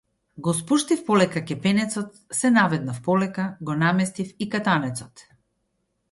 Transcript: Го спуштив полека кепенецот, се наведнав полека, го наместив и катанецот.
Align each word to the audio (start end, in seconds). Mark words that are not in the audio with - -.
Го 0.45 0.51
спуштив 0.59 1.01
полека 1.09 1.41
кепенецот, 1.49 2.15
се 2.37 2.49
наведнав 2.55 3.01
полека, 3.09 3.45
го 3.69 3.75
наместив 3.83 4.31
и 4.47 4.49
катанецот. 4.55 5.23